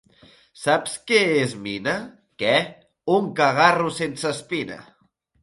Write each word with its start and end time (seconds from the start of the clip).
Saps 0.59 0.95
què 1.11 1.19
és 1.41 1.53
mina? 1.67 1.93
—Què? 2.45 2.55
—Un 3.19 3.29
cagarro 3.41 3.93
sense 4.01 4.31
espina! 4.35 4.81